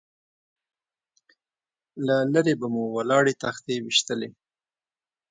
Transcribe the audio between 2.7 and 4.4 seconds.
مو ولاړې تختې ويشتلې.